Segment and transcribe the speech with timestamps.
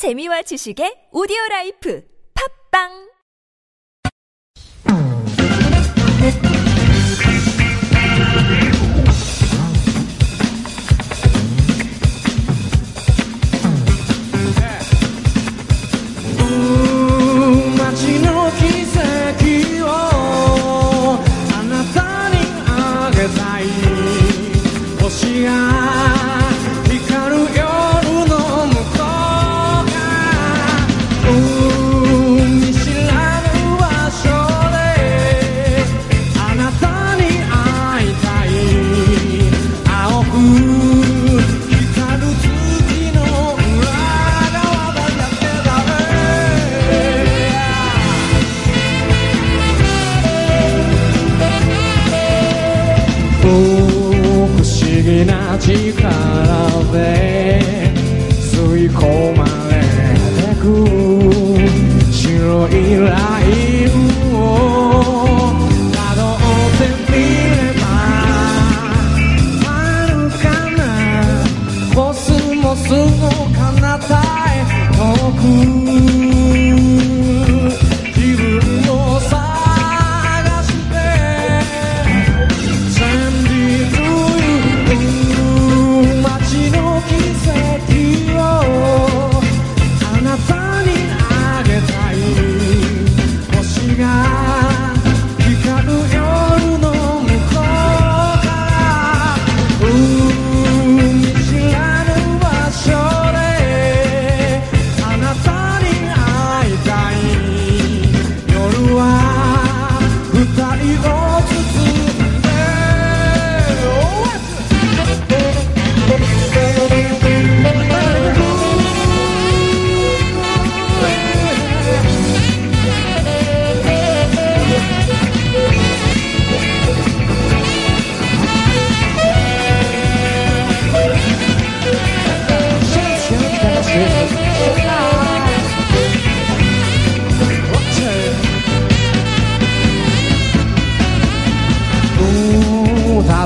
[0.00, 2.00] 재미와 지식의 오디오 라이프.
[2.32, 3.09] 팝빵!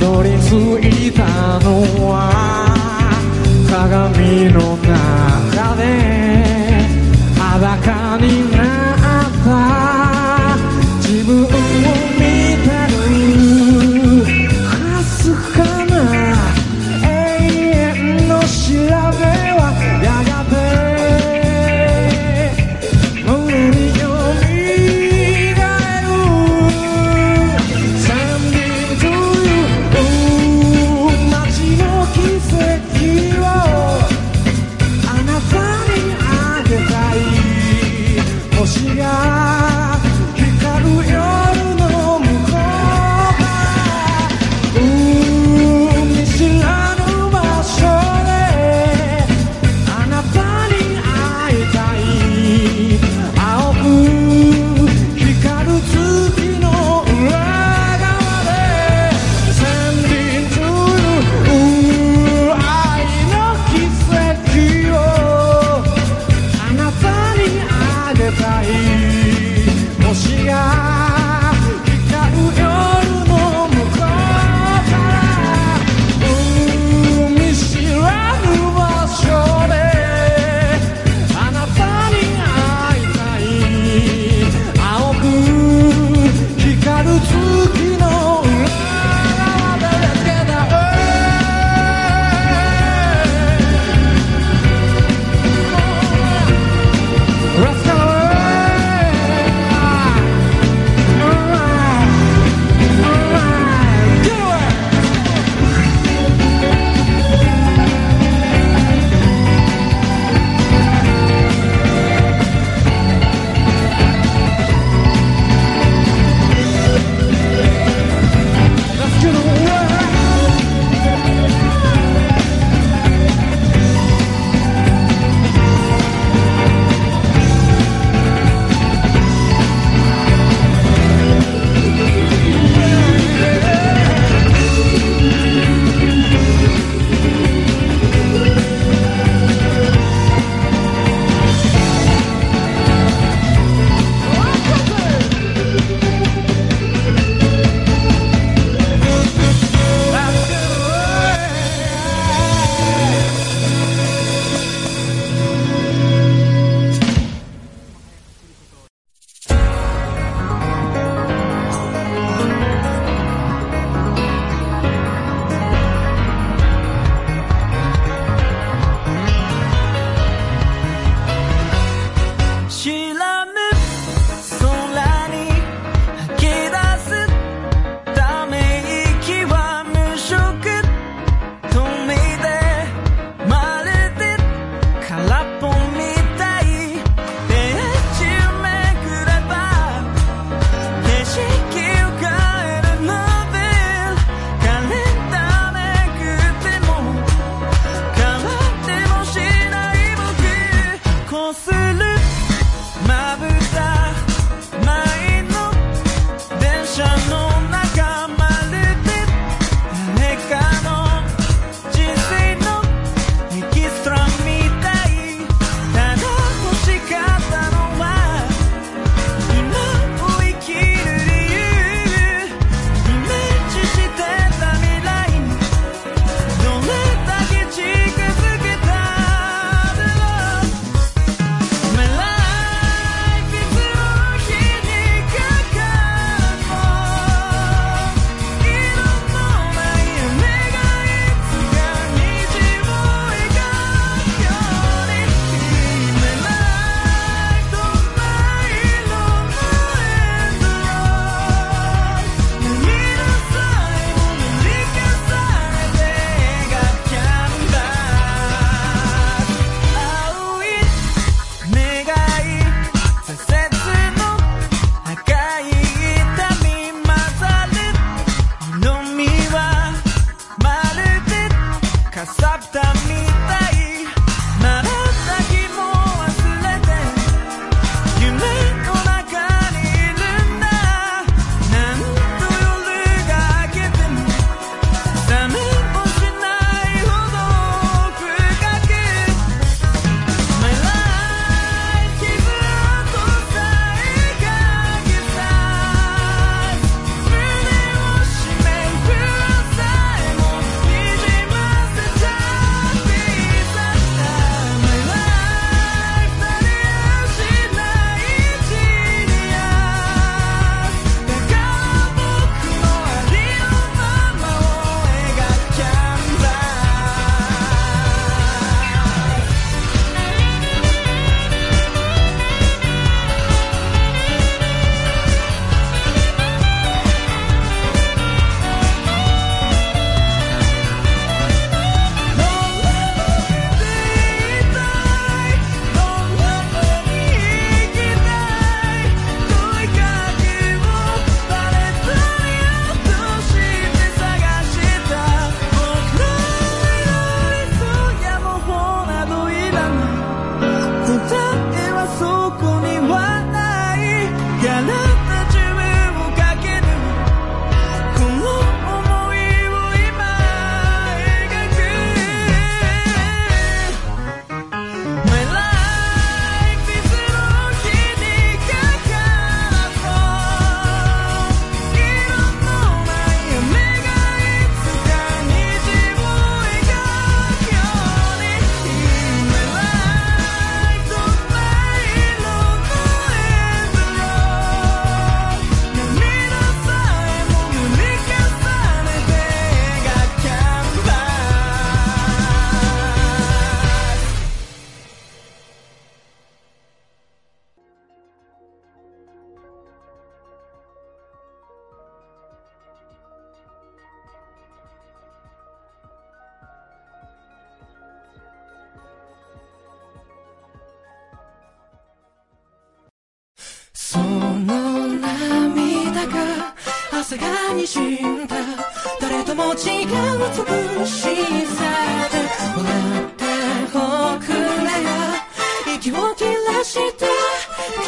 [0.00, 1.24] どり着いた
[1.60, 2.30] のは
[3.68, 4.77] 鏡の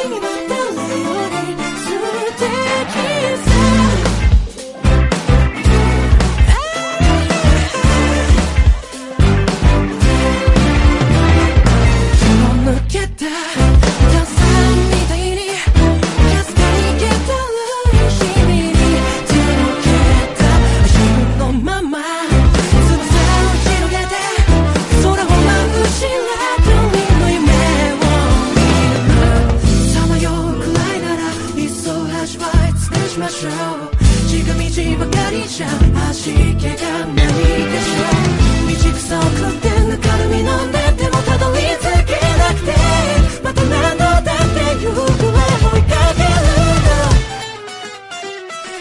[0.00, 0.37] Give me the
[36.18, 38.10] しい気がでしょ
[38.66, 42.74] 道草を食ってぬかるみ飲んでてもたどり着けなくて
[43.44, 46.34] また何度だって行方追いかける
[46.86, 46.98] の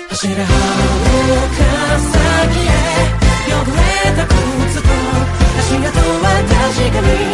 [0.09, 0.47] 走れ青
[1.53, 1.61] か
[2.01, 2.81] 先へ
[3.53, 4.89] 汚れた靴と
[5.59, 7.26] 足跡は確かに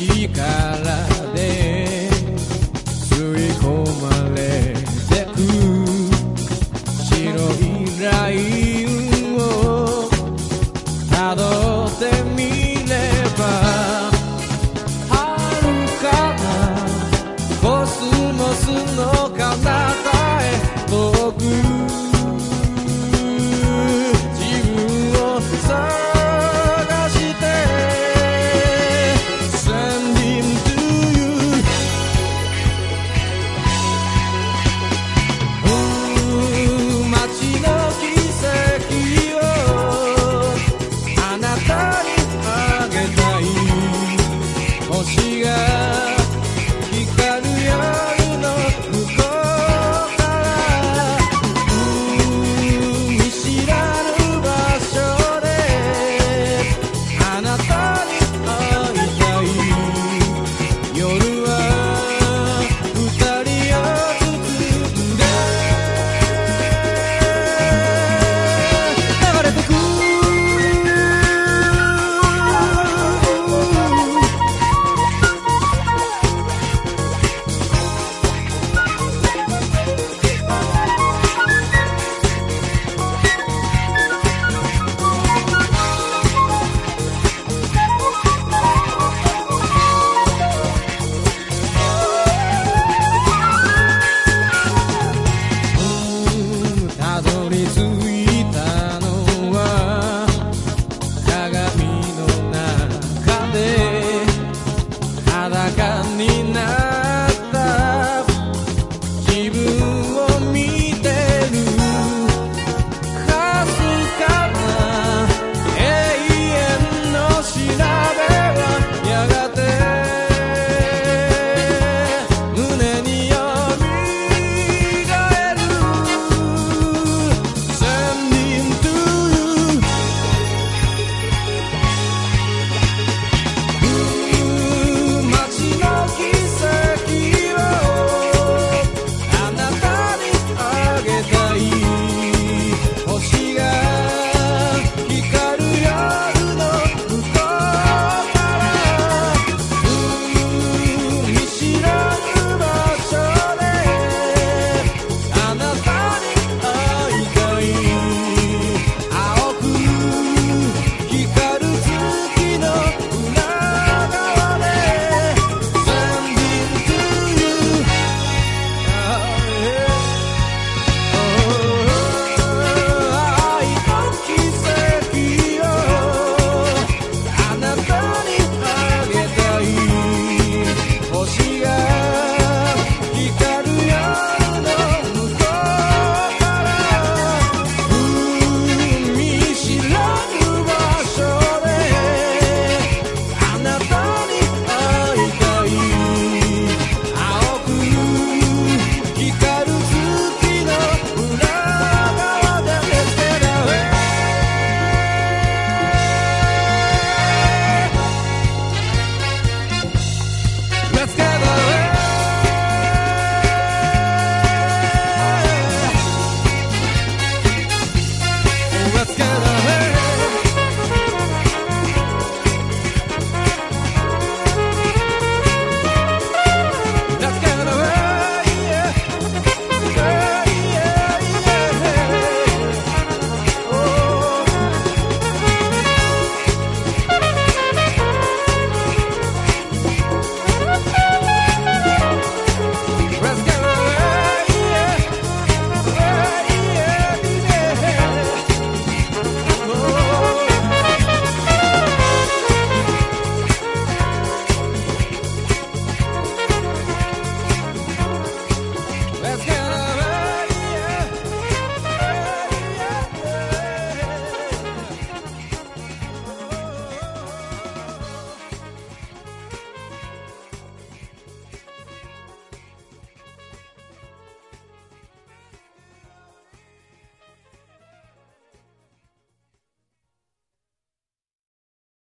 [0.00, 0.89] Чикала.